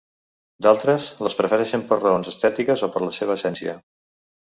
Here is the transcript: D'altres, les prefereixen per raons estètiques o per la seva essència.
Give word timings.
D'altres, 0.65 1.09
les 1.27 1.37
prefereixen 1.43 1.85
per 1.93 2.01
raons 2.01 2.35
estètiques 2.35 2.87
o 2.91 2.93
per 2.97 3.07
la 3.09 3.15
seva 3.23 3.41
essència. 3.41 3.81